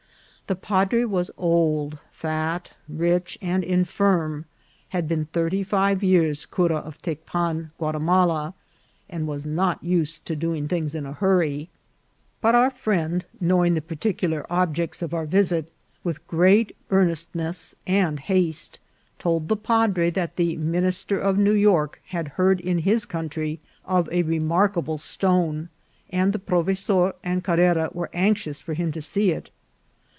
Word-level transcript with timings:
The 0.47 0.55
padre 0.55 1.05
was 1.05 1.31
old, 1.37 1.97
fat, 2.11 2.71
rich, 2.89 3.37
and 3.41 3.63
infirm, 3.63 4.43
had 4.89 5.07
been 5.07 5.27
thirty 5.27 5.63
five 5.63 6.03
years 6.03 6.45
cura 6.45 6.75
of 6.75 7.01
Tecpan 7.01 7.71
Guatimala, 7.79 8.53
and 9.09 9.29
was 9.29 9.45
not 9.45 9.81
used 9.81 10.25
to 10.25 10.35
doing 10.35 10.67
things 10.67 10.93
in 10.93 11.05
a 11.05 11.13
hurry; 11.13 11.69
but 12.41 12.53
our 12.53 12.69
friend, 12.69 13.23
knowing 13.39 13.75
the 13.75 13.79
148 13.79 14.11
INCIDENTS 14.11 14.21
OF 14.21 14.29
TRAVEL. 14.29 14.49
particular 14.59 14.61
objects 14.61 15.01
of 15.01 15.13
our 15.13 15.25
visit, 15.25 15.71
with 16.03 16.27
great 16.27 16.75
earnestness 16.89 17.73
and 17.87 18.19
haste 18.19 18.77
told 19.19 19.47
the 19.47 19.55
padre 19.55 20.09
that 20.09 20.35
the 20.35 20.57
minister 20.57 21.17
of 21.17 21.37
New 21.37 21.53
York 21.53 22.01
had 22.07 22.27
heard 22.35 22.59
in 22.59 22.79
his 22.79 23.05
country 23.05 23.61
of 23.85 24.09
a 24.11 24.23
remarkable 24.23 24.97
stone, 24.97 25.69
and 26.09 26.33
the 26.33 26.39
provesor 26.39 27.13
and 27.23 27.41
Carrera 27.41 27.89
were 27.93 28.09
anxious 28.11 28.59
for 28.59 28.73
him 28.73 28.91
to 28.91 29.01
see 29.01 29.31
it. 29.31 29.49